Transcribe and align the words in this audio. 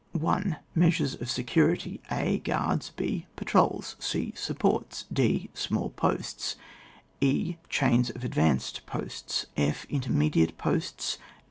1. 0.13 0.57
Measures 0.73 1.13
of 1.21 1.29
security. 1.29 2.01
a. 2.09 2.39
Guards, 2.39 2.91
h. 2.97 3.25
Patrols, 3.35 3.95
c. 3.99 4.33
Supports. 4.35 5.05
d. 5.13 5.51
Small 5.53 5.91
posts, 5.91 6.55
e. 7.21 7.57
Chains 7.69 8.09
of 8.09 8.25
ad 8.25 8.31
vanced 8.33 8.83
posts. 8.87 9.45
/. 9.67 9.89
Intermediate 9.95 10.57
posts. 10.57 11.19